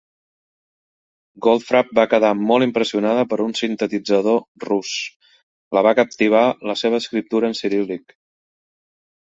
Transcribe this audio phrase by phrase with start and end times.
[1.45, 4.97] Goldfrapp va quedar molt impressionada per un sintetitzador rus,
[5.79, 8.21] la va captivar la seva escriptura en ciríl·lic.